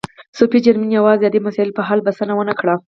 [0.37, 2.75] صوفي جرمین یوازې عادي مسایلو په حل بسنه و نه کړه.